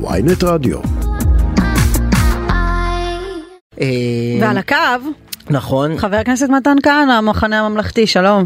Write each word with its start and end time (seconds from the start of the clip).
ויינט 0.00 0.44
רדיו. 0.44 0.78
אה, 3.80 3.86
ועל 4.40 4.58
הקו, 4.58 4.76
נכון, 5.50 5.98
חבר 5.98 6.16
הכנסת 6.16 6.48
מתן 6.48 6.76
כהנא, 6.82 7.12
המחנה 7.12 7.60
הממלכתי, 7.66 8.06
שלום. 8.06 8.44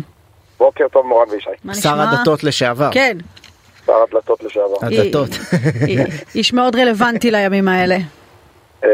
בוקר 0.59 0.85
טוב 0.93 1.07
מורן 1.07 1.29
וישי. 1.31 1.51
מה 1.65 1.75
שר? 1.75 2.01
הדתות 2.01 2.45
לשעבר. 2.45 2.89
כן, 2.93 3.17
שר 3.87 3.93
הדלתות 4.09 4.43
לשעבר. 4.45 4.77
הדתות. 4.83 5.29
אי- 5.87 5.99
איש 6.35 6.53
מאוד 6.53 6.77
רלוונטי 6.77 7.31
לימים 7.31 7.69
האלה. 7.69 7.97
אה, 8.85 8.89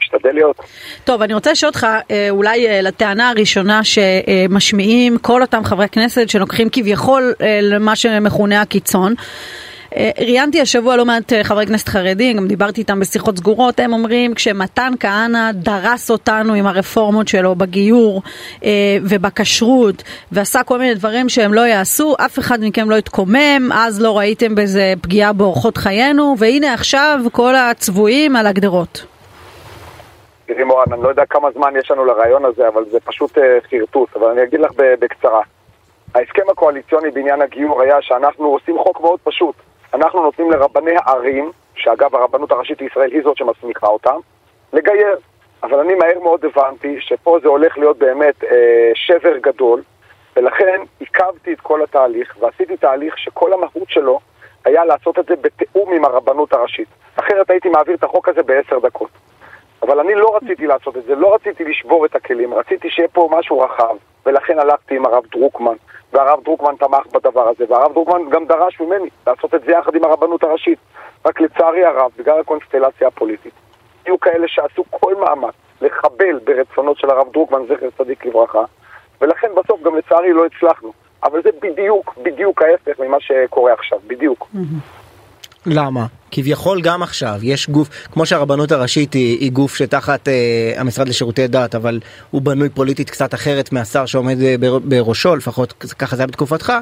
משתדל 0.00 0.30
להיות. 0.32 0.56
טוב, 1.04 1.22
אני 1.22 1.34
רוצה 1.34 1.52
לשאול 1.52 1.68
אותך 1.68 1.86
אה, 2.10 2.26
אולי 2.30 2.68
אה, 2.68 2.82
לטענה 2.82 3.30
הראשונה 3.30 3.80
שמשמיעים 3.84 5.18
כל 5.18 5.42
אותם 5.42 5.64
חברי 5.64 5.88
כנסת 5.88 6.28
שלוקחים 6.28 6.68
כביכול 6.72 7.34
אה, 7.40 7.58
למה 7.62 7.96
שמכונה 7.96 8.60
הקיצון. 8.60 9.14
אה, 9.96 10.10
ראיינתי 10.18 10.60
השבוע 10.60 10.96
לא 10.96 11.04
מעט 11.04 11.32
אה, 11.32 11.44
חברי 11.44 11.66
כנסת 11.66 11.88
חרדים, 11.88 12.36
גם 12.36 12.46
דיברתי 12.46 12.80
איתם 12.80 13.00
בשיחות 13.00 13.36
סגורות, 13.36 13.80
הם 13.80 13.92
אומרים 13.92 14.34
כשמתן 14.34 14.92
כהנא 15.00 15.52
דרס 15.52 16.10
אותנו 16.10 16.54
עם 16.54 16.66
הרפורמות 16.66 17.28
שלו 17.28 17.54
בגיור 17.54 18.22
אה, 18.64 18.70
ובכשרות 19.02 20.02
ועשה 20.32 20.62
כל 20.62 20.78
מיני 20.78 20.94
דברים 20.94 21.28
שהם 21.28 21.54
לא 21.54 21.60
יעשו, 21.60 22.14
אף 22.26 22.38
אחד 22.38 22.58
מכם 22.62 22.90
לא 22.90 22.96
התקומם, 22.96 23.72
אז 23.74 24.02
לא 24.02 24.18
ראיתם 24.18 24.54
בזה 24.54 24.94
פגיעה 25.00 25.32
באורחות 25.32 25.76
חיינו, 25.76 26.34
והנה 26.38 26.74
עכשיו 26.74 27.20
כל 27.32 27.54
הצבועים 27.54 28.36
על 28.36 28.46
הגדרות. 28.46 29.06
תראי 30.46 30.64
מורן, 30.64 30.92
אני 30.92 31.02
לא 31.02 31.08
יודע 31.08 31.22
כמה 31.30 31.48
זמן 31.54 31.72
יש 31.78 31.90
לנו 31.90 32.04
לרעיון 32.04 32.44
הזה, 32.44 32.68
אבל 32.68 32.84
זה 32.90 32.98
פשוט 33.00 33.38
חרטוט. 33.70 34.16
אבל 34.16 34.26
אני 34.26 34.42
אגיד 34.42 34.60
לך 34.60 34.70
בקצרה. 34.76 35.40
ההסכם 36.14 36.42
הקואליציוני 36.50 37.10
בעניין 37.10 37.42
הגיור 37.42 37.82
היה 37.82 37.96
שאנחנו 38.00 38.46
עושים 38.46 38.78
חוק 38.78 39.00
מאוד 39.00 39.20
פשוט. 39.24 39.54
אנחנו 39.96 40.22
נותנים 40.22 40.50
לרבני 40.50 40.94
הערים, 40.96 41.50
שאגב 41.74 42.14
הרבנות 42.14 42.52
הראשית 42.52 42.80
לישראל 42.80 43.12
היא 43.12 43.22
זאת 43.22 43.36
שמסמיכה 43.36 43.86
אותם, 43.86 44.16
לגייר. 44.72 45.16
אבל 45.62 45.80
אני 45.80 45.94
מהר 45.94 46.20
מאוד 46.22 46.44
הבנתי 46.44 46.96
שפה 47.00 47.38
זה 47.42 47.48
הולך 47.48 47.78
להיות 47.78 47.98
באמת 47.98 48.44
אה, 48.44 48.90
שבר 48.94 49.38
גדול, 49.38 49.82
ולכן 50.36 50.80
עיכבתי 51.00 51.52
את 51.52 51.60
כל 51.60 51.82
התהליך, 51.82 52.36
ועשיתי 52.40 52.76
תהליך 52.76 53.18
שכל 53.18 53.52
המהות 53.52 53.88
שלו 53.88 54.20
היה 54.64 54.84
לעשות 54.84 55.18
את 55.18 55.26
זה 55.26 55.36
בתיאום 55.36 55.92
עם 55.92 56.04
הרבנות 56.04 56.52
הראשית. 56.52 56.88
אחרת 57.16 57.50
הייתי 57.50 57.68
מעביר 57.68 57.94
את 57.94 58.04
החוק 58.04 58.28
הזה 58.28 58.42
בעשר 58.42 58.78
דקות. 58.78 59.10
אבל 59.82 60.00
אני 60.00 60.14
לא 60.14 60.36
רציתי 60.36 60.66
לעשות 60.66 60.96
את 60.96 61.04
זה, 61.04 61.14
לא 61.14 61.34
רציתי 61.34 61.64
לשבור 61.64 62.06
את 62.06 62.16
הכלים, 62.16 62.54
רציתי 62.54 62.90
שיהיה 62.90 63.08
פה 63.08 63.28
משהו 63.32 63.58
רחב, 63.58 63.96
ולכן 64.26 64.58
הלכתי 64.58 64.96
עם 64.96 65.06
הרב 65.06 65.24
דרוקמן, 65.32 65.76
והרב 66.16 66.44
דרוקמן 66.44 66.76
תמך 66.78 67.06
בדבר 67.12 67.48
הזה, 67.48 67.64
והרב 67.68 67.92
דרוקמן 67.92 68.30
גם 68.30 68.44
דרש 68.46 68.80
ממני 68.80 69.08
לעשות 69.26 69.54
את 69.54 69.60
זה 69.66 69.72
יחד 69.72 69.94
עם 69.94 70.04
הרבנות 70.04 70.42
הראשית. 70.42 70.78
רק 71.26 71.40
לצערי 71.40 71.84
הרב, 71.84 72.10
בגלל 72.18 72.40
הקונסטלציה 72.40 73.08
הפוליטית, 73.08 73.52
היו 74.06 74.20
כאלה 74.20 74.48
שעשו 74.48 74.84
כל 74.90 75.14
מאמץ 75.14 75.54
לחבל 75.80 76.38
ברצונות 76.44 76.98
של 76.98 77.10
הרב 77.10 77.32
דרוקמן, 77.32 77.66
זכר 77.68 77.88
צדיק 77.98 78.26
לברכה, 78.26 78.64
ולכן 79.20 79.48
בסוף 79.54 79.82
גם 79.82 79.96
לצערי 79.96 80.32
לא 80.32 80.46
הצלחנו. 80.46 80.92
אבל 81.22 81.42
זה 81.42 81.50
בדיוק, 81.62 82.14
בדיוק 82.22 82.62
ההפך 82.62 83.00
ממה 83.00 83.16
שקורה 83.20 83.72
עכשיו, 83.72 83.98
בדיוק. 84.06 84.48
למה? 85.66 86.06
כביכול 86.30 86.80
גם 86.82 87.02
עכשיו 87.02 87.34
יש 87.42 87.70
גוף, 87.70 87.88
כמו 88.12 88.26
שהרבנות 88.26 88.72
הראשית 88.72 89.14
היא, 89.14 89.38
היא 89.40 89.52
גוף 89.52 89.74
שתחת 89.74 90.28
אה, 90.28 90.34
המשרד 90.76 91.08
לשירותי 91.08 91.46
דת, 91.46 91.74
אבל 91.74 92.00
הוא 92.30 92.42
בנוי 92.42 92.68
פוליטית 92.68 93.10
קצת 93.10 93.34
אחרת 93.34 93.72
מהשר 93.72 94.06
שעומד 94.06 94.42
אה, 94.42 94.54
בר, 94.60 94.78
בראשו, 94.78 95.36
לפחות 95.36 95.72
ככה 95.72 96.16
זה 96.16 96.22
היה 96.22 96.26
בתקופתך, 96.26 96.72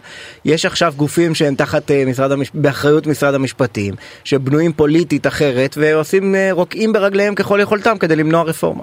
יש 0.44 0.66
עכשיו 0.66 0.92
גופים 0.96 1.34
שהם 1.34 1.54
תחת 1.54 1.90
אה, 1.90 2.04
משרד 2.06 2.32
המש... 2.32 2.50
באחריות 2.54 3.06
משרד 3.06 3.34
המשפטים, 3.34 3.94
שבנויים 4.24 4.72
פוליטית 4.72 5.26
אחרת 5.26 5.70
ועושים, 5.76 6.34
אה, 6.34 6.48
רוקעים 6.52 6.92
ברגליהם 6.92 7.34
ככל 7.34 7.58
יכולתם 7.62 7.98
כדי 7.98 8.16
למנוע 8.16 8.42
רפורמה. 8.42 8.82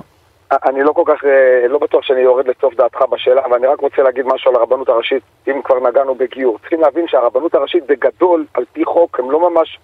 אני 0.52 0.84
לא 0.84 0.92
כל 0.92 1.04
כך, 1.06 1.26
אה, 1.26 1.68
לא 1.68 1.78
בטוח 1.78 2.04
שאני 2.04 2.22
יורד 2.22 2.48
לסוף 2.48 2.74
דעתך 2.76 3.02
בשאלה, 3.12 3.42
אבל 3.46 3.56
אני 3.58 3.68
רק 3.68 3.80
רוצה 3.80 4.02
להגיד 4.02 4.26
משהו 4.26 4.52
על 4.52 4.58
הרבנות 4.58 4.90
הראשית, 4.90 5.24
אם 5.48 5.62
כבר 5.64 5.90
נגענו 5.90 6.16
בגיור. 6.16 6.58
צריכים 6.60 6.82
להבין 6.82 7.08
שהרבנות 7.08 7.56
הראשית 7.56 7.84
בגדול, 7.88 8.46
על 8.54 8.64
פי 8.74 8.86
חוק, 8.86 9.20
הם 9.20 9.32
לא 9.32 9.50
ממש 9.50 9.80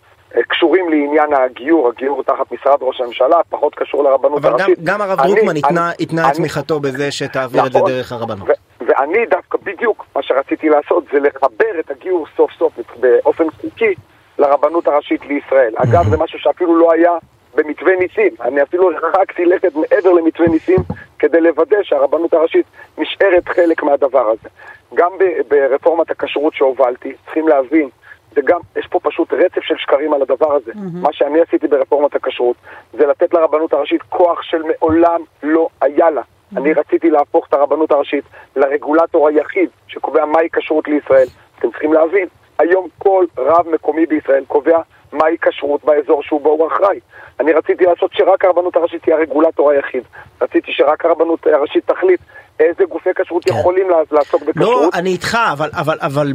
קשורים 0.48 0.90
לעניין 0.90 1.34
הגיור, 1.34 1.88
הגיור 1.90 2.24
תחת 2.24 2.52
משרד 2.52 2.78
ראש 2.82 3.02
הממשלה, 3.02 3.38
פחות 3.50 3.76
קשור 3.76 4.04
לרבנות 4.04 4.46
אבל 4.46 4.50
גם, 4.54 4.60
הראשית. 4.60 4.84
גם 4.84 5.02
הרב 5.02 5.20
אני- 5.20 5.34
דרוקמן 5.34 5.56
התנה, 5.58 5.92
את 6.32 6.36
תמיכתו 6.36 6.80
בזה 6.80 7.12
שתעביר 7.12 7.66
את 7.66 7.72
זה 7.72 7.78
נכון. 7.80 7.92
דרך 7.92 8.12
הרבנות. 8.12 8.50
ו- 8.50 8.54
ואני 8.88 9.26
דווקא 9.26 9.58
בדיוק, 9.64 10.06
מה 10.16 10.24
שרציתי 10.24 10.70
לעשות 10.70 11.04
זה 11.14 11.20
לחבר 11.20 11.80
את 11.80 11.92
הגיור 11.92 12.26
סוף 12.38 12.52
סוף 12.60 12.74
באופן 13.00 13.44
חוקי 13.62 13.94
לרבנות 14.40 14.88
הראשית 14.88 15.26
לישראל. 15.26 15.74
אגב, 15.78 16.10
זה 16.10 16.18
משהו 16.18 16.40
שאפילו 16.40 16.76
לא 16.76 16.92
היה 16.92 17.12
במתווה 17.56 17.96
ניסים. 18.00 18.32
אני 18.42 18.62
אפילו 18.64 18.92
הרחקתי 18.92 19.46
לכת 19.46 19.72
מעבר 19.76 20.14
למתווה 20.14 20.48
ניסים 20.48 20.80
כדי 21.20 21.42
לוודא 21.42 21.78
שהרבנות 21.84 22.34
הראשית 22.34 22.66
נשארת 22.98 23.50
חלק 23.50 23.84
מהדבר 23.84 24.30
הזה. 24.30 24.50
גם 24.94 25.12
ברפורמת 25.48 26.12
הכשרות 26.12 26.54
שהובלתי, 26.54 27.14
צריכים 27.26 27.48
להבין, 27.48 27.90
זה 28.38 28.42
גם, 28.46 28.60
יש 28.76 28.88
פה 28.88 29.00
פשוט 29.04 29.34
רצף 29.34 29.62
של 29.62 29.76
שקרים 29.78 30.14
על 30.14 30.22
הדבר 30.22 30.54
הזה. 30.56 30.72
מה 31.02 31.10
שאני 31.14 31.42
עשיתי 31.42 31.68
ברפורמת 31.68 32.16
הכשרות 32.16 32.56
זה 32.94 33.06
לתת 33.06 33.34
לרבנות 33.34 33.74
הראשית 33.74 34.02
כוח 34.02 34.42
של 34.42 34.62
מעולם 34.64 35.22
לא 35.44 35.68
היה 35.82 36.10
לה. 36.10 36.22
אני 36.58 36.74
רציתי 36.74 37.10
להפוך 37.10 37.48
את 37.48 37.54
הרבנות 37.54 37.92
הראשית 37.92 38.24
לרגולטור 38.56 39.28
היחיד 39.28 39.70
שקובע 39.88 40.26
מהי 40.26 40.50
כשרות 40.54 40.88
לישראל. 40.88 41.28
אתם 41.60 41.70
צריכים 41.72 41.94
להבין, 41.94 42.28
היום 42.60 42.88
כל 42.98 43.26
רב 43.38 43.70
מקומי 43.70 44.06
בישראל 44.06 44.44
קובע 44.48 44.80
מהי 45.14 45.36
כשרות 45.42 45.84
באזור 45.86 46.24
שהוא 46.24 46.42
בו 46.42 46.50
הוא 46.50 46.68
אחראי. 46.68 47.00
אני 47.40 47.54
רציתי 47.54 47.84
לעשות 47.86 48.12
שרק 48.14 48.46
הרבנות 48.46 48.76
הראשית 48.76 49.04
תהיה 49.04 49.16
הרגולטור 49.18 49.72
היחיד. 49.72 50.04
רציתי 50.42 50.72
שרק 50.72 51.06
הרבנות 51.06 51.40
הראשית 51.48 51.92
תחליט 51.92 52.20
איזה 52.60 52.84
גופי 52.90 53.10
כשרות 53.16 53.48
יכולים 53.50 53.90
לע- 53.90 53.98
לעסוק 54.12 54.42
כן. 54.44 54.52
לא, 54.56 54.68
בכשרות. 54.68 54.96
אני 54.96 55.10
איתך, 55.10 55.38
אבל, 55.54 55.70
אבל, 55.74 55.98
אבל 56.02 56.34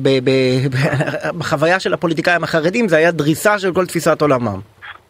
בחוויה 1.39 1.81
של 1.81 1.95
הפוליטיקאים 1.95 2.45
החרדים 2.45 2.89
זה 2.89 2.97
היה 2.97 3.11
דריסה 3.11 3.59
של 3.59 3.75
כל 3.75 3.87
תפיסת 3.87 4.23
עולמם. 4.23 4.61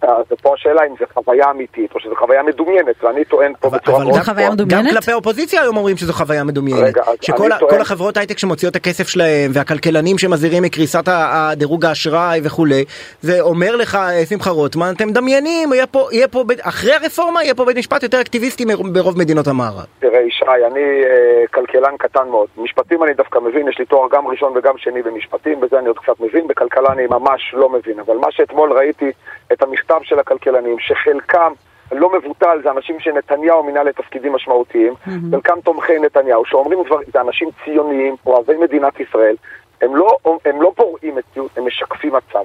אז 0.03 0.25
פה 0.43 0.55
השאלה 0.55 0.81
אם 0.87 0.95
זו 1.01 1.05
חוויה 1.15 1.51
אמיתית 1.51 1.95
או 1.95 2.01
שזו 2.01 2.15
חוויה 2.19 2.43
מדומיינת, 2.43 3.05
ואני 3.05 3.25
טוען 3.25 3.53
פה 3.61 3.69
אבל, 3.69 3.79
בצורה 3.79 3.97
אבל 3.97 4.05
מאוד 4.07 4.19
זו 4.19 4.25
חוויה. 4.25 4.51
מדומיינת? 4.51 4.85
גם 4.87 4.95
כלפי 4.95 5.13
האופוזיציה 5.13 5.63
היום 5.63 5.77
אומרים 5.77 5.97
שזו 5.97 6.13
חוויה 6.13 6.45
מדומיינת. 6.45 6.83
רגע, 6.83 7.03
שכל 7.21 7.81
החברות 7.81 8.17
הייטק 8.17 8.39
שמוציאות 8.39 8.77
את 8.77 8.81
הכסף 8.81 9.09
שלהם 9.09 9.51
והכלכלנים 9.55 10.19
שמזהירים 10.19 10.63
מקריסת 10.63 11.05
הדירוג 11.07 11.85
האשראי 11.85 12.41
וכולי, 12.45 12.85
זה 13.21 13.41
אומר 13.41 13.77
לך 13.77 13.95
אה, 13.95 14.27
שמחה 14.27 14.51
רוטמן, 14.51 14.93
אתם 14.97 15.09
מדמיינים, 15.09 15.73
יהיה 15.73 15.87
פה, 15.87 16.09
יהיה 16.13 16.29
פה, 16.29 16.45
בית- 16.45 16.59
אחרי 16.63 16.93
הרפורמה 16.95 17.43
יהיה 17.43 17.55
פה 17.55 17.65
בית 17.65 17.77
משפט 17.77 18.03
יותר 18.03 18.21
אקטיביסטי 18.21 18.65
ברוב 18.93 19.19
מדינות 19.19 19.47
המערב. 19.47 19.85
תראה, 19.99 20.21
ישי, 20.21 20.45
אני 20.73 20.81
אה, 20.81 21.47
כלכלן 21.55 21.97
קטן 21.99 22.29
מאוד. 22.31 22.47
משפטים 22.57 23.05
אני 23.05 23.15
דווקא 23.15 23.39
מבין, 23.39 23.69
יש 23.69 23.79
לי 23.79 23.85
תואר 23.85 24.09
גם 24.13 24.27
ראשון 24.27 24.53
וגם 24.57 24.75
שני 24.79 25.03
במשפטים, 25.03 25.61
בזה 25.61 25.79
אני 25.79 25.89
עוד 25.89 25.99
קצת 25.99 26.21
מבין, 26.21 26.47
בכלכלה 26.47 26.93
אני 26.93 27.07
ממש 27.07 27.41
לא 27.55 27.69
מבין. 27.69 28.01
אבל 28.01 28.17
מה 28.17 28.27
שאתמול 28.31 28.73
ראיתי, 28.73 29.11
את 29.53 29.63
המכתב 29.63 29.92
של 30.03 30.19
הכלכלנים, 30.19 30.77
שחלקם 30.79 31.53
לא 31.93 32.13
מבוטל, 32.13 32.61
זה 32.63 32.71
אנשים 32.71 33.01
שנתניהו 33.01 33.63
מינה 33.63 33.83
לתפקידים 33.83 34.33
משמעותיים, 34.33 34.95
חלקם 35.31 35.61
תומכי 35.65 35.99
נתניהו, 35.99 36.45
שאומרים 36.45 36.83
דברים, 36.87 37.09
זה 37.13 37.21
אנשים 37.21 37.49
ציוניים, 37.65 38.17
אוהבי 38.27 38.57
מדינת 38.57 39.01
ישראל, 39.01 39.37
הם 39.83 39.97
לא, 39.97 40.17
הם 40.45 40.63
לא 40.63 40.73
פורעים 40.77 41.17
מציאות, 41.17 41.59
הם 41.59 41.67
משקפים 41.67 42.13
מצב. 42.13 42.45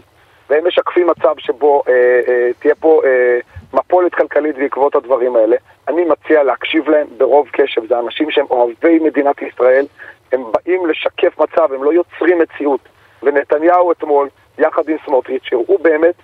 והם 0.50 0.68
משקפים 0.68 1.08
מצב 1.08 1.34
שבו 1.38 1.84
אה, 1.88 1.94
אה, 2.28 2.50
תהיה 2.60 2.76
פה 2.76 3.02
אה, 3.06 3.40
מפולת 3.74 4.16
כלכלית 4.16 4.58
בעקבות 4.58 4.96
הדברים 4.96 5.36
האלה. 5.36 5.56
אני 5.88 6.06
מציע 6.06 6.44
להקשיב 6.44 6.90
להם 6.90 7.08
ברוב 7.18 7.48
קשב. 7.52 7.82
זה 7.88 8.00
אנשים 8.00 8.32
שהם 8.32 8.46
אוהבי 8.50 9.00
מדינת 9.00 9.42
ישראל, 9.42 9.86
הם 10.32 10.44
באים 10.52 10.86
לשקף 10.86 11.40
מצב, 11.40 11.74
הם 11.74 11.84
לא 11.84 11.94
יוצרים 11.94 12.40
מציאות. 12.40 12.80
ונתניהו 13.24 13.92
אתמול, 13.92 14.30
יחד 14.58 14.90
עם 14.90 14.98
סמוטריץ', 15.06 15.44
שהראו 15.44 15.78
באמת, 15.78 16.16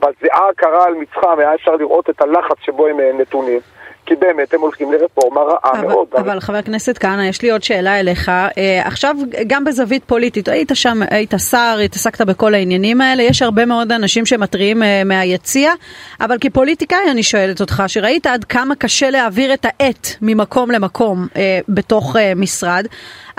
בזיעה 0.00 0.48
הקרה 0.48 0.84
על 0.84 0.94
מצחם, 0.94 1.38
היה 1.38 1.54
אפשר 1.54 1.76
לראות 1.76 2.10
את 2.10 2.20
הלחץ 2.22 2.56
שבו 2.60 2.86
הם 2.86 3.00
אה, 3.00 3.10
נתונים. 3.12 3.60
כי 4.08 4.14
באמת 4.14 4.54
הם 4.54 4.60
הולכים 4.60 4.92
לרפורמה 4.92 5.40
רעה 5.40 5.72
אבל, 5.72 5.88
מאוד. 5.88 6.06
אבל 6.18 6.40
חבר 6.40 6.56
הכנסת 6.56 6.98
כהנא, 6.98 7.22
יש 7.22 7.42
לי 7.42 7.50
עוד 7.50 7.62
שאלה 7.62 8.00
אליך. 8.00 8.28
אה, 8.28 8.80
עכשיו, 8.84 9.16
גם 9.46 9.64
בזווית 9.64 10.04
פוליטית, 10.04 10.48
היית 10.48 10.70
שם, 10.74 11.00
היית 11.10 11.34
שר, 11.50 11.78
התעסקת 11.84 12.20
בכל 12.20 12.54
העניינים 12.54 13.00
האלה, 13.00 13.22
יש 13.22 13.42
הרבה 13.42 13.66
מאוד 13.66 13.92
אנשים 13.92 14.26
שמתריעים 14.26 14.82
אה, 14.82 15.02
מהיציע, 15.04 15.72
אבל 16.20 16.36
כפוליטיקאי 16.40 17.10
אני 17.10 17.22
שואלת 17.22 17.60
אותך, 17.60 17.82
שראית 17.86 18.26
עד 18.26 18.44
כמה 18.44 18.74
קשה 18.74 19.10
להעביר 19.10 19.54
את 19.54 19.64
העט 19.64 20.08
ממקום 20.22 20.70
למקום 20.70 21.26
אה, 21.36 21.60
בתוך 21.68 22.16
אה, 22.16 22.32
משרד, 22.36 22.86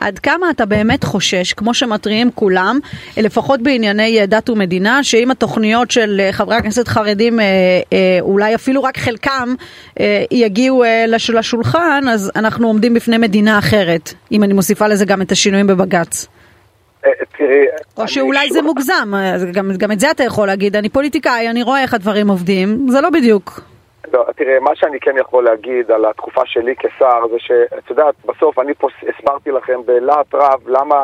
עד 0.01 0.19
כמה 0.19 0.49
אתה 0.49 0.65
באמת 0.65 1.03
חושש, 1.03 1.53
כמו 1.53 1.73
שמתריעים 1.73 2.31
כולם, 2.35 2.79
לפחות 3.17 3.61
בענייני 3.61 4.19
אה, 4.19 4.25
דת 4.25 4.49
ומדינה, 4.49 5.03
שאם 5.03 5.31
התוכניות 5.31 5.91
של 5.91 6.21
אה, 6.23 6.31
חברי 6.31 6.55
הכנסת 6.55 6.87
חרדים, 6.87 7.39
אה, 7.39 7.45
אה, 7.93 8.17
אולי 8.21 8.55
אפילו 8.55 8.83
רק 8.83 8.97
חלקם, 8.97 9.55
אה, 9.99 10.23
יגיעו 10.31 10.58
אה, 10.83 11.05
לש- 11.07 11.29
לשולחן, 11.29 12.03
אז 12.11 12.31
אנחנו 12.35 12.67
עומדים 12.67 12.93
בפני 12.93 13.17
מדינה 13.17 13.59
אחרת, 13.59 14.13
אם 14.31 14.43
אני 14.43 14.53
מוסיפה 14.53 14.87
לזה 14.87 15.05
גם 15.05 15.21
את 15.21 15.31
השינויים 15.31 15.67
בבג"ץ. 15.67 16.27
אה. 17.05 17.11
או 17.97 18.07
שאולי 18.07 18.49
זה 18.51 18.61
מוגזם, 18.61 19.13
גם, 19.53 19.71
גם 19.77 19.91
את 19.91 19.99
זה 19.99 20.11
אתה 20.11 20.23
יכול 20.23 20.47
להגיד, 20.47 20.75
אני 20.75 20.89
פוליטיקאי, 20.89 21.49
אני 21.49 21.63
רואה 21.63 21.81
איך 21.81 21.93
הדברים 21.93 22.27
עובדים, 22.27 22.85
זה 22.89 23.01
לא 23.01 23.09
בדיוק. 23.09 23.61
לא, 24.13 24.25
תראה, 24.35 24.59
מה 24.59 24.71
שאני 24.75 24.99
כן 24.99 25.11
יכול 25.19 25.43
להגיד 25.43 25.91
על 25.91 26.05
התקופה 26.05 26.41
שלי 26.45 26.73
כשר 26.79 27.27
זה 27.31 27.35
שאת 27.39 27.89
יודעת, 27.89 28.15
בסוף 28.25 28.59
אני 28.59 28.73
פה 28.73 28.87
הסברתי 29.09 29.51
לכם 29.51 29.79
בלהט 29.85 30.33
רב 30.33 30.67
למה 30.67 30.95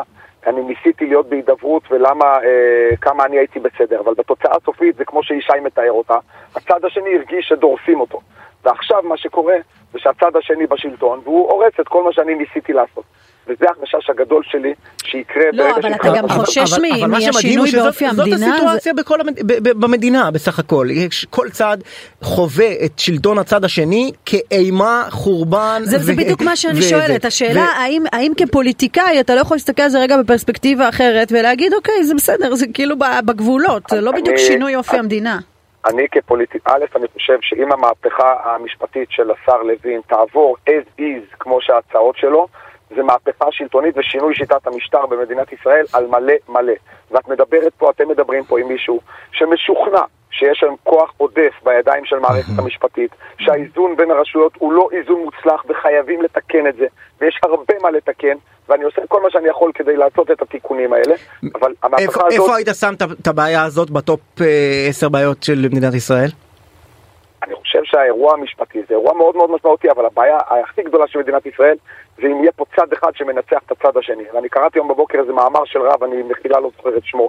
אני 0.46 0.62
ניסיתי 0.62 1.06
להיות 1.06 1.28
בהידברות 1.28 1.82
ולמה, 1.90 2.24
אה, 2.24 2.96
כמה 3.00 3.24
אני 3.24 3.38
הייתי 3.38 3.60
בסדר, 3.60 4.00
אבל 4.00 4.14
בתוצאה 4.14 4.56
הסופית 4.56 4.96
זה 4.96 5.04
כמו 5.04 5.22
שישי 5.22 5.60
מתאר 5.64 5.92
אותה, 5.92 6.18
הצד 6.56 6.84
השני 6.84 7.16
הרגיש 7.16 7.48
שדורסים 7.48 8.00
אותו. 8.00 8.20
ועכשיו 8.64 9.02
מה 9.02 9.16
שקורה 9.16 9.54
זה 9.96 10.02
שהצד 10.02 10.36
השני 10.38 10.66
בשלטון 10.66 11.20
והוא 11.24 11.50
הורס 11.50 11.72
את 11.80 11.88
כל 11.88 12.04
מה 12.04 12.10
שאני 12.12 12.34
ניסיתי 12.34 12.72
לעשות. 12.72 13.04
וזה 13.48 13.66
החשש 13.70 14.10
הגדול 14.10 14.42
שלי 14.50 14.74
שיקרה 15.04 15.42
לא, 15.52 15.64
ברגע 15.64 15.74
אבל 15.76 15.88
אתה 15.88 15.88
שיקרה- 15.94 16.16
גם 16.18 16.24
אבל- 16.24 16.34
חושש 16.44 16.72
אבל 16.72 16.82
מה 17.10 17.20
שמדהים 17.20 17.30
מהשינוי 17.34 17.70
באופי 17.72 18.06
המדינה, 18.06 18.36
זאת 18.38 18.48
הסיטואציה 18.54 18.94
בכל 18.94 19.20
המד... 19.20 19.40
ב- 19.46 19.68
ב- 19.68 19.84
במדינה 19.84 20.30
בסך 20.30 20.58
הכל. 20.58 20.88
יש, 20.90 21.26
כל 21.30 21.48
צד 21.50 21.78
חווה 22.22 22.72
את 22.84 22.98
שלטון 22.98 23.38
הצד 23.38 23.64
השני 23.64 24.12
כאימה, 24.24 25.04
חורבן. 25.10 25.82
זה, 25.84 25.98
זה 25.98 26.12
ו- 26.12 26.16
בדיוק 26.16 26.42
מה 26.42 26.56
שאני 26.56 26.78
ו- 26.78 26.82
שואלת, 26.82 27.24
ו- 27.24 27.28
השאלה 27.28 27.60
ו- 27.60 27.80
האם, 27.80 28.02
האם 28.12 28.32
כפוליטיקאי 28.36 29.20
אתה 29.20 29.34
לא 29.34 29.40
יכול 29.40 29.54
להסתכל 29.54 29.82
על 29.82 29.88
זה 29.88 29.98
רגע 30.00 30.16
בפרספקטיבה 30.22 30.88
אחרת 30.88 31.32
ולהגיד 31.32 31.74
אוקיי 31.74 32.04
זה 32.04 32.14
בסדר, 32.14 32.54
זה 32.54 32.66
כאילו 32.74 32.96
בגבולות, 33.24 33.82
זה 33.90 34.00
לא 34.00 34.10
אני- 34.10 34.20
בדיוק 34.20 34.36
שינוי 34.36 34.76
אופי 34.76 34.90
אני- 34.90 34.98
המדינה. 34.98 35.38
אני 35.86 36.08
כפוליטי, 36.08 36.58
א', 36.64 36.84
אני 36.96 37.06
חושב 37.12 37.38
שאם 37.40 37.72
המהפכה 37.72 38.36
המשפטית 38.44 39.10
של 39.10 39.30
השר 39.30 39.62
לוין 39.62 40.00
תעבור 40.06 40.56
as 40.70 41.00
is 41.00 41.36
כמו 41.38 41.60
שההצעות 41.60 42.16
שלו, 42.16 42.48
זה 42.96 43.02
מהפכה 43.02 43.46
שלטונית 43.50 43.94
ושינוי 43.98 44.34
שיטת 44.34 44.66
המשטר 44.66 45.06
במדינת 45.06 45.52
ישראל 45.52 45.84
על 45.92 46.06
מלא 46.06 46.34
מלא. 46.48 46.72
ואת 47.10 47.28
מדברת 47.28 47.72
פה, 47.78 47.90
אתם 47.90 48.08
מדברים 48.08 48.44
פה 48.44 48.60
עם 48.60 48.68
מישהו 48.68 49.00
שמשוכנע 49.32 50.02
שיש 50.30 50.62
היום 50.62 50.76
כוח 50.84 51.12
עודף 51.16 51.52
בידיים 51.64 52.04
של 52.04 52.18
מערכת 52.18 52.58
המשפטית, 52.58 53.10
שהאיזון 53.38 53.96
בין 53.96 54.10
הרשויות 54.10 54.52
הוא 54.58 54.72
לא 54.72 54.88
איזון 54.92 55.20
מוצלח 55.24 55.64
וחייבים 55.68 56.22
לתקן 56.22 56.66
את 56.66 56.76
זה, 56.76 56.86
ויש 57.20 57.38
הרבה 57.42 57.74
מה 57.82 57.90
לתקן, 57.90 58.36
ואני 58.68 58.84
עושה 58.84 59.02
כל 59.08 59.22
מה 59.22 59.30
שאני 59.30 59.48
יכול 59.48 59.70
כדי 59.74 59.96
לעשות 59.96 60.30
את 60.30 60.42
התיקונים 60.42 60.92
האלה, 60.92 61.14
אבל 61.54 61.70
איפה, 61.70 61.86
המהפכה 61.86 62.26
הזאת... 62.26 62.32
איפה 62.40 62.56
היית 62.56 62.68
שם 62.80 62.92
את- 62.94 63.20
את 63.22 63.26
הבעיה 63.26 63.64
הזאת 63.64 63.90
בטופ 63.90 64.20
10 64.88 65.08
בעיות 65.08 65.42
של 65.42 65.68
מדינת 65.72 65.94
ישראל? 65.94 66.28
אני 67.42 67.54
חושב 67.54 67.80
שהאירוע 67.84 68.32
המשפטי 68.34 68.78
זה 68.88 68.94
אירוע 68.94 69.14
מאוד 69.14 69.36
מאוד 69.36 69.50
משמעותי, 69.50 69.90
אבל 69.90 70.06
הבעיה 70.06 70.38
הכי 70.64 70.82
גדולה 70.82 71.06
של 71.08 71.18
מדינת 71.18 71.46
ישראל 71.46 71.76
זה 72.16 72.26
אם 72.26 72.40
יהיה 72.42 72.52
פה 72.52 72.64
צד 72.76 72.92
אחד 72.92 73.10
שמנצח 73.14 73.58
את 73.66 73.72
הצד 73.72 73.96
השני. 73.96 74.22
ואני 74.34 74.48
קראתי 74.48 74.78
היום 74.78 74.88
בבוקר 74.88 75.18
איזה 75.18 75.32
מאמר 75.32 75.64
של 75.64 75.78
רב, 75.82 76.04
אני 76.04 76.22
מחילה 76.22 76.60
לא 76.60 76.70
זוכר 76.76 76.96
את 76.96 77.04
שמו, 77.04 77.28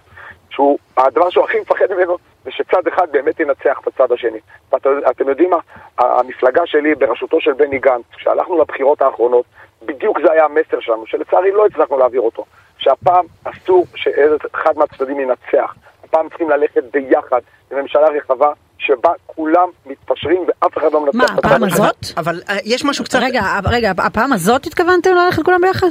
שהוא, 0.57 0.77
הדבר 0.97 1.29
שהוא 1.29 1.43
הכי 1.43 1.59
מפחד 1.59 1.85
ממנו 1.97 2.17
זה 2.43 2.51
שצד 2.51 2.87
אחד 2.87 3.07
באמת 3.11 3.39
ינצח 3.39 3.79
את 3.81 3.87
הצד 3.87 4.11
השני. 4.11 4.39
ואתם 4.71 5.29
יודעים 5.29 5.49
מה? 5.49 5.57
המפלגה 5.97 6.61
שלי 6.65 6.95
בראשותו 6.95 7.41
של 7.41 7.53
בני 7.53 7.79
גנץ, 7.79 8.03
כשהלכנו 8.17 8.61
לבחירות 8.61 9.01
האחרונות, 9.01 9.45
בדיוק 9.85 10.19
זה 10.21 10.31
היה 10.31 10.45
המסר 10.45 10.79
שלנו, 10.79 11.07
שלצערי 11.07 11.51
לא 11.51 11.65
הצלחנו 11.65 11.97
להעביר 11.97 12.21
אותו. 12.21 12.45
שהפעם 12.77 13.25
אסור 13.43 13.85
שאחד 13.95 14.77
מהצדדים 14.77 15.19
ינצח. 15.19 15.75
הפעם 16.03 16.29
צריכים 16.29 16.49
ללכת 16.49 16.83
ביחד 16.93 17.41
לממשלה 17.71 18.07
רחבה 18.07 18.51
שבה 18.77 19.11
כולם 19.25 19.69
מתפשרים 19.85 20.41
ואף 20.47 20.77
אחד 20.77 20.93
לא 20.93 21.05
מנצח 21.05 21.17
מה, 21.17 21.25
את 21.25 21.29
הצד 21.29 21.47
הפעם. 21.47 21.63
הזאת? 21.63 21.95
אבל 22.17 22.41
אה, 22.49 22.55
יש 22.65 22.85
משהו 22.85 23.05
קצת... 23.05 23.19
רגע, 23.21 23.41
רגע, 23.65 23.91
הפעם 23.97 24.33
הזאת 24.33 24.65
התכוונתם 24.65 25.09
ללכת 25.15 25.43
כולם 25.43 25.61
ביחד? 25.61 25.87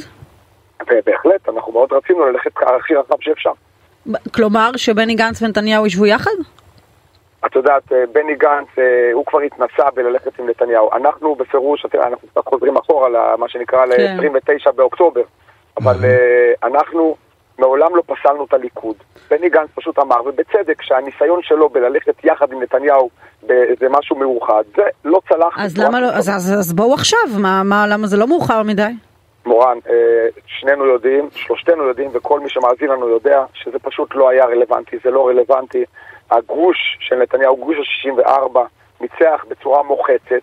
ובהחלט, 0.83 1.49
אנחנו 1.49 1.73
מאוד 1.73 1.93
רצינו 1.93 2.27
ללכת 2.27 2.51
הכי 2.57 2.95
רחב 2.95 3.17
שאפשר. 3.21 3.53
כלומר 4.35 4.71
שבני 4.77 5.15
גנץ 5.15 5.43
ונתניהו 5.43 5.87
ישבו 5.87 6.07
יחד? 6.07 6.31
את 7.47 7.57
יודעת, 7.57 7.93
אה, 7.93 8.05
בני 8.13 8.35
גנץ, 8.35 8.67
אה, 8.79 9.13
הוא 9.13 9.27
כבר 9.27 9.41
התנסה 9.41 9.91
בללכת 9.95 10.39
עם 10.39 10.49
נתניהו. 10.49 10.91
אנחנו 10.93 11.35
בפירוש, 11.35 11.87
אנחנו 11.95 12.29
קצת 12.29 12.49
חוזרים 12.49 12.77
אחורה 12.77 13.09
למה 13.09 13.49
שנקרא 13.49 13.87
כן. 13.97 14.17
ל-29 14.21 14.73
באוקטובר, 14.73 15.23
אבל 15.77 16.05
אה, 16.05 16.69
אנחנו 16.69 17.17
מעולם 17.59 17.97
לא 17.97 18.03
פסלנו 18.07 18.45
את 18.45 18.55
הליכוד. 18.55 18.97
בני 19.31 19.49
גנץ 19.49 19.69
פשוט 19.75 19.99
אמר, 19.99 20.17
ובצדק, 20.27 20.83
שהניסיון 20.83 21.41
שלו 21.43 21.69
בללכת 21.69 22.25
יחד 22.25 22.53
עם 22.53 22.63
נתניהו 22.63 23.11
באיזה 23.43 23.89
משהו 23.91 24.17
מאוחד, 24.17 24.63
זה 24.77 24.83
לא 25.05 25.21
צלח. 25.29 25.59
אז 25.59 25.79
למה 25.79 26.01
לא. 26.01 26.07
אז, 26.07 26.29
אז, 26.29 26.55
אז 26.59 26.73
בואו 26.73 26.95
עכשיו, 26.95 27.19
מה, 27.39 27.63
מה, 27.63 27.87
למה 27.87 28.07
זה 28.07 28.17
לא 28.17 28.27
מאוחר 28.27 28.63
מדי? 28.63 28.93
מורן, 29.47 29.79
אה, 29.91 29.95
שנינו 30.47 30.87
יודעים, 30.87 31.29
שלושתנו 31.35 31.83
יודעים, 31.83 32.11
וכל 32.13 32.41
מי 32.41 32.49
שמאזין 32.49 32.89
לנו 32.89 33.09
יודע, 33.09 33.45
שזה 33.55 33.79
פשוט 33.79 34.15
לא 34.15 34.29
היה 34.29 34.45
רלוונטי, 34.45 34.97
זה 35.05 35.11
לא 35.11 35.29
רלוונטי. 35.29 35.85
הגוש 36.31 36.77
של 37.01 37.17
נתניהו, 37.17 37.57
גוש 37.57 37.77
ה-64, 37.79 38.59
ניצח 39.01 39.45
בצורה 39.49 39.83
מוחצת, 39.83 40.41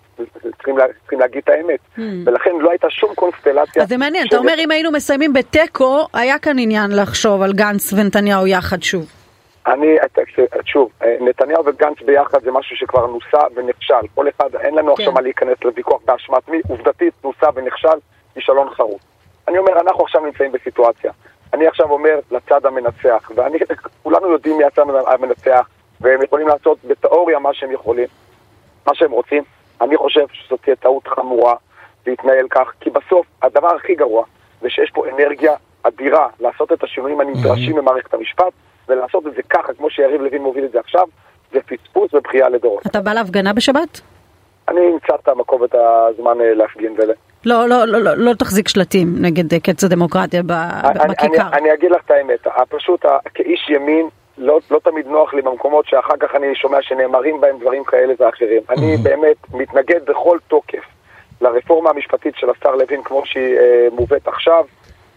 צריכים, 0.57 0.77
לה, 0.77 0.85
צריכים 1.01 1.19
להגיד 1.19 1.41
את 1.44 1.50
האמת. 1.50 1.79
ולכן 2.25 2.51
לא 2.59 2.69
הייתה 2.69 2.89
שום 2.89 3.13
קונסטלציה. 3.15 3.83
אז 3.83 3.89
זה 3.89 3.97
מעניין, 3.97 4.23
של- 4.23 4.27
אתה 4.29 4.38
אומר 4.38 4.53
אם 4.59 4.71
היינו 4.71 4.91
מסיימים 4.91 5.33
בתיקו, 5.33 6.07
היה 6.13 6.39
כאן 6.39 6.59
עניין 6.59 6.91
לחשוב 6.95 7.41
על 7.41 7.53
גנץ 7.53 7.94
ונתניהו 7.94 8.47
יחד 8.47 8.83
שוב. 8.83 9.05
אני, 9.67 9.95
שוב, 10.65 10.91
אה, 11.03 11.15
נתניהו 11.19 11.65
וגנץ 11.65 11.97
ביחד 12.05 12.44
זה 12.44 12.51
משהו 12.51 12.75
שכבר 12.75 13.07
נוסה 13.07 13.47
ונכשל. 13.55 14.07
כל 14.15 14.25
אחד, 14.29 14.55
אין 14.55 14.75
לנו 14.75 14.91
עכשיו 14.94 15.05
כן. 15.07 15.13
מה 15.13 15.21
להיכנס 15.21 15.57
לוויכוח 15.65 16.01
באשמת 16.05 16.50
מי, 16.50 16.61
עובדתית 16.69 17.13
נוסה 17.23 17.47
ונכשל, 17.55 17.97
כישלון 18.33 18.69
חרוץ. 18.69 19.01
אני 19.47 19.57
אומר, 19.57 19.81
אנחנו 19.81 20.03
עכשיו 20.03 20.21
נמצאים 20.25 20.51
בסיטואציה. 20.51 21.12
אני 21.53 21.68
עכשיו 21.68 21.91
אומר 21.91 22.19
לצד 22.31 22.65
המנצח, 22.65 23.31
ואני, 23.35 23.57
כולנו 24.03 24.31
יודעים 24.31 24.57
מי 24.57 24.63
הצד 24.63 24.81
המנצח, 25.07 25.69
והם 26.01 26.21
יכולים 26.21 26.47
לעשות 26.47 26.77
בתיאוריה 26.88 27.39
מה 27.39 27.53
שהם 27.53 27.71
יכולים, 27.71 28.07
מה 28.88 28.95
שהם 28.95 29.12
רוצים. 29.12 29.44
אני 29.81 29.97
חושב 29.97 30.25
שזאת 30.31 30.62
תהיה 30.62 30.75
טעות 30.75 31.07
חמורה 31.07 31.56
להתנהל 32.07 32.47
כך, 32.50 32.74
כי 32.80 32.89
בסוף 32.89 33.25
הדבר 33.41 33.75
הכי 33.75 33.95
גרוע 33.95 34.25
זה 34.62 34.69
שיש 34.69 34.91
פה 34.91 35.06
אנרגיה 35.09 35.53
אדירה 35.83 36.27
לעשות 36.39 36.71
את 36.71 36.83
השינויים 36.83 37.21
הנדרשים 37.21 37.75
במערכת 37.75 38.13
המשפט, 38.13 38.53
ולעשות 38.88 39.27
את 39.27 39.33
זה 39.36 39.41
ככה, 39.50 39.74
כמו 39.74 39.89
שיריב 39.89 40.21
לוין 40.21 40.41
מוביל 40.41 40.65
את 40.65 40.71
זה 40.71 40.79
עכשיו, 40.79 41.07
זה 41.51 41.59
פספוס 41.62 42.13
ובכייה 42.13 42.50
לדורות. 42.50 42.88
אתה 42.88 43.01
בא 43.01 43.13
להפגנה 43.13 43.53
בשבת? 43.53 44.01
אני 44.68 44.79
אמצא 44.94 45.15
את 45.15 45.27
המקום 45.27 45.62
ואת 45.62 45.75
הזמן 45.75 46.41
אה, 46.41 46.53
להפגין 46.53 46.95
ול... 46.97 47.12
לא, 47.45 47.69
לא, 47.69 47.85
לא, 47.85 47.99
לא, 47.99 48.17
לא 48.17 48.33
תחזיק 48.33 48.67
שלטים 48.67 49.15
נגד 49.19 49.53
אה, 49.53 49.59
קץ 49.59 49.83
הדמוקרטיה 49.83 50.43
ב- 50.43 50.51
אני, 50.51 51.09
בכיכר. 51.09 51.47
אני, 51.47 51.57
אני 51.59 51.73
אגיד 51.73 51.91
לך 51.91 52.01
את 52.05 52.11
האמת, 52.11 52.47
פשוט 52.69 53.05
כאיש 53.33 53.69
ימין, 53.69 54.07
לא, 54.37 54.59
לא 54.71 54.79
תמיד 54.83 55.07
נוח 55.07 55.33
לי 55.33 55.41
במקומות 55.41 55.85
שאחר 55.87 56.13
כך 56.19 56.35
אני 56.35 56.55
שומע 56.55 56.77
שנאמרים 56.81 57.41
בהם 57.41 57.59
דברים 57.59 57.83
כאלה 57.83 58.13
ואחרים. 58.19 58.62
אני 58.69 58.97
באמת 58.97 59.38
מתנגד 59.53 60.05
בכל 60.05 60.38
תוקף 60.47 60.83
לרפורמה 61.41 61.89
המשפטית 61.89 62.33
של 62.38 62.47
השר 62.50 62.75
לוין 62.75 63.03
כמו 63.03 63.21
שהיא 63.25 63.57
אה, 63.57 63.88
מובאת 63.91 64.27
עכשיו, 64.27 64.65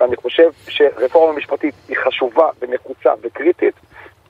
ואני 0.01 0.17
חושב 0.17 0.51
שרפורמה 0.69 1.39
משפטית 1.39 1.75
היא 1.89 1.97
חשובה 2.05 2.49
ונחוצה 2.63 3.11
וקריטית, 3.23 3.75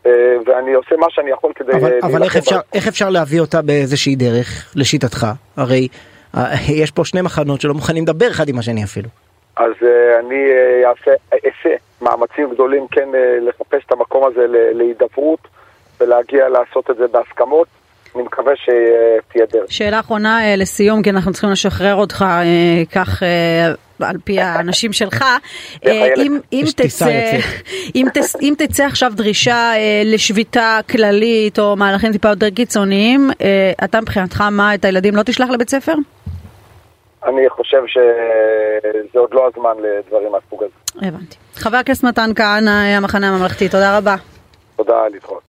אה, 0.06 0.10
ואני 0.46 0.72
עושה 0.74 0.96
מה 0.96 1.06
שאני 1.10 1.30
יכול 1.30 1.52
כדי 1.54 1.72
אבל, 1.72 1.92
אה, 1.92 1.98
אבל 2.02 2.18
להילחם 2.18 2.24
איך, 2.24 2.36
אפשר, 2.36 2.56
בה. 2.56 2.62
איך 2.72 2.88
אפשר 2.88 3.10
להביא 3.10 3.40
אותה 3.40 3.62
באיזושהי 3.62 4.16
דרך, 4.16 4.72
לשיטתך? 4.76 5.26
הרי 5.56 5.88
יש 6.82 6.90
פה 6.90 7.04
שני 7.04 7.22
מחנות 7.22 7.60
שלא 7.60 7.74
מוכנים 7.74 8.02
לדבר 8.02 8.30
אחד 8.30 8.48
עם 8.48 8.58
השני 8.58 8.84
אפילו. 8.84 9.08
אז 9.56 9.72
uh, 9.80 10.20
אני 10.20 10.34
uh, 10.34 10.88
אעשה, 10.88 11.10
אעשה 11.32 11.76
מאמצים 12.00 12.50
גדולים 12.54 12.86
כן 12.90 13.08
uh, 13.12 13.48
לחפש 13.48 13.84
את 13.86 13.92
המקום 13.92 14.24
הזה 14.24 14.46
להידברות 14.48 15.48
ולהגיע 16.00 16.48
לעשות 16.48 16.90
את 16.90 16.96
זה 16.96 17.04
בהסכמות. 17.12 17.68
אני 18.16 18.24
מקווה 18.24 18.52
שתהיה 18.56 19.46
דרך. 19.52 19.72
שאלה 19.72 20.00
אחרונה 20.00 20.44
אה, 20.44 20.56
לסיום, 20.56 21.02
כי 21.02 21.10
אנחנו 21.10 21.32
צריכים 21.32 21.50
לשחרר 21.50 21.94
אותך 21.94 22.24
אה, 22.28 22.82
כך 22.92 23.22
אה, 23.22 23.72
על 24.00 24.16
פי 24.24 24.40
האנשים 24.40 24.92
שלך. 24.92 25.22
אה. 25.86 26.14
אם, 26.16 26.38
אם, 26.52 26.64
תצא. 26.76 27.06
אם, 27.96 28.06
תצ, 28.14 28.36
אם 28.42 28.54
תצא 28.58 28.84
עכשיו 28.84 29.12
דרישה 29.14 29.72
אה, 29.74 30.02
לשביתה 30.04 30.78
כללית 30.90 31.58
או 31.58 31.76
מהלכים 31.76 32.12
טיפה 32.12 32.28
יותר 32.28 32.50
קיצוניים, 32.50 33.30
אה, 33.40 33.72
אתה 33.84 34.00
מבחינתך 34.00 34.40
מה, 34.40 34.74
את 34.74 34.84
הילדים 34.84 35.16
לא 35.16 35.22
תשלח 35.22 35.50
לבית 35.50 35.70
ספר? 35.70 35.94
אני 37.26 37.50
חושב 37.50 37.83
שזה 37.87 39.18
עוד 39.18 39.35
לא 39.35 39.49
הזמן 39.54 39.76
לדברים 39.83 40.33
מהסוג 40.33 40.62
הזה. 40.62 41.09
הבנתי. 41.09 41.37
חבר 41.54 41.76
הכנסת 41.76 42.04
מתן 42.04 42.30
כהנא, 42.37 42.71
המחנה 42.71 43.28
הממלכתי, 43.28 43.68
תודה 43.68 43.99
רבה. 43.99 44.14
תודה, 44.76 45.09
להתראות. 45.09 45.47